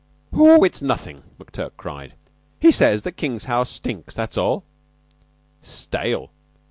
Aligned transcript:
"Oh, 0.33 0.63
it's 0.63 0.81
nothing," 0.81 1.21
McTurk 1.39 1.73
cried. 1.77 2.15
"He 2.59 2.71
says 2.71 3.03
that 3.03 3.11
King's 3.17 3.43
house 3.45 3.69
stinks. 3.69 4.15
That's 4.15 4.35
all." 4.35 4.63
"Stale!" 5.61 6.31